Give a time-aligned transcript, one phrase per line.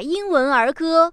[0.00, 1.12] 英文儿歌。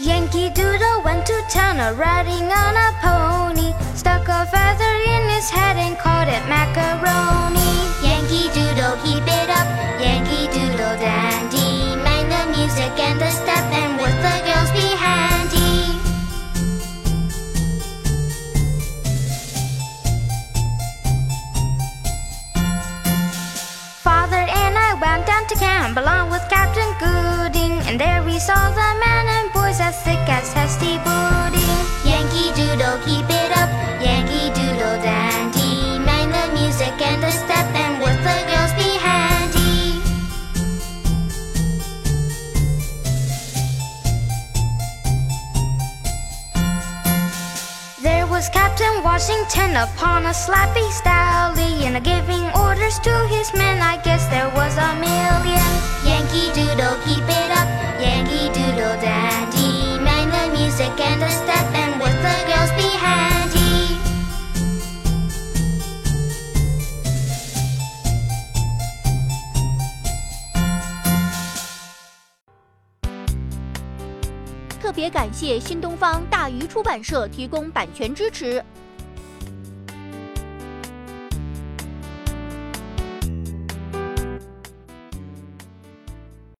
[0.00, 3.37] Yankee Doodle went to town a riding on a pony.
[25.48, 29.96] To camp along with Captain Gooding, and there we saw the men and boys as
[30.02, 31.78] thick as hasty pudding.
[32.04, 33.70] Yankee Doodle, keep it up,
[34.02, 35.98] Yankee Doodle dandy.
[36.04, 39.96] Mind the music and the step, and with the girls be handy.
[48.02, 53.67] There was Captain Washington upon a slappy stallion, giving orders to his men.
[74.80, 78.64] 特别感谢新东方大鱼出版社提供版权支持。